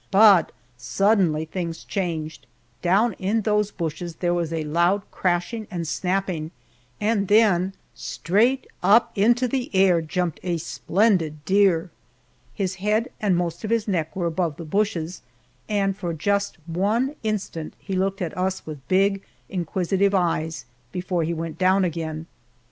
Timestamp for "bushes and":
14.65-15.95